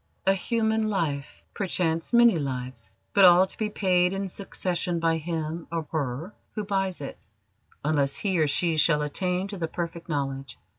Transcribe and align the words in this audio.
"A 0.25 0.33
human 0.33 0.89
life 0.89 1.43
perchance 1.53 2.11
many 2.11 2.39
lives 2.39 2.89
but 3.13 3.23
all 3.23 3.45
to 3.45 3.55
be 3.59 3.69
paid 3.69 4.13
in 4.13 4.29
succession 4.29 4.99
by 4.99 5.17
him 5.17 5.67
or 5.71 5.85
her 5.91 6.33
who 6.55 6.63
buys 6.63 7.01
it, 7.01 7.19
unless 7.85 8.15
he 8.15 8.39
or 8.39 8.47
she 8.47 8.77
shall 8.77 9.03
attain 9.03 9.47
to 9.49 9.59
the 9.59 9.67
Perfect 9.67 10.09
Knowledge." 10.09 10.57